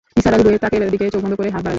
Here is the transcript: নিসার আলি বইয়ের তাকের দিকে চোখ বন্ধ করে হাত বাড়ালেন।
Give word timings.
নিসার 0.17 0.35
আলি 0.35 0.43
বইয়ের 0.45 0.63
তাকের 0.63 0.81
দিকে 0.93 1.05
চোখ 1.13 1.19
বন্ধ 1.23 1.33
করে 1.39 1.47
হাত 1.55 1.55
বাড়ালেন। 1.55 1.69